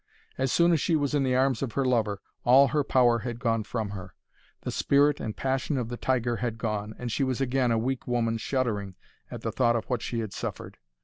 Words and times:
As 0.35 0.51
soon 0.51 0.71
as 0.71 0.81
she 0.81 0.95
was 0.95 1.13
in 1.13 1.21
the 1.21 1.35
arms 1.35 1.61
of 1.61 1.73
her 1.73 1.85
lover, 1.85 2.23
all 2.43 2.69
her 2.69 2.83
power 2.83 3.19
had 3.19 3.37
gone 3.39 3.61
from 3.63 3.91
her. 3.91 4.15
The 4.61 4.71
spirit 4.71 5.19
and 5.19 5.37
passion 5.37 5.77
of 5.77 5.89
the 5.89 5.95
tiger 5.95 6.37
had 6.37 6.57
gone, 6.57 6.95
and 6.97 7.11
she 7.11 7.23
was 7.23 7.39
again 7.39 7.71
a 7.71 7.77
weak 7.77 8.07
woman 8.07 8.39
shuddering 8.39 8.95
at 9.29 9.41
the 9.41 9.51
thought 9.51 9.75
of 9.75 9.85
what 9.91 10.01
she 10.01 10.17
had 10.21 10.33
suffered. 10.33 10.79